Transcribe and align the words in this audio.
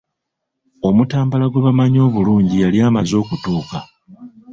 Omutambala 0.87 1.45
gwe 1.47 1.63
bamanyi 1.65 1.99
obulungi 2.07 2.55
yali 2.63 2.77
amaze 2.87 3.13
okutuuka. 3.23 3.79